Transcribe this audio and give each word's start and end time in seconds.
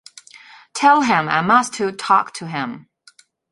Tell 0.73 1.01
him 1.03 1.29
I 1.29 1.41
must 1.41 1.75
to 1.75 1.91
talk 1.91 2.33
to 2.33 2.47
him. 2.47 2.89